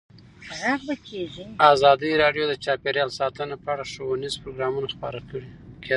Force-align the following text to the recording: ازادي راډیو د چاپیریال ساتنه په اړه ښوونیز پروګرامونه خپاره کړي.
ازادي 1.71 2.11
راډیو 2.23 2.43
د 2.47 2.53
چاپیریال 2.65 3.09
ساتنه 3.19 3.55
په 3.63 3.67
اړه 3.73 3.83
ښوونیز 3.91 4.33
پروګرامونه 4.41 4.87
خپاره 4.95 5.19
کړي. 5.29 5.49